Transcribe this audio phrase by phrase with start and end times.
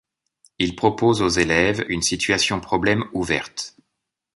[0.57, 3.75] Ils proposent aux élèves une situation problème ouverte.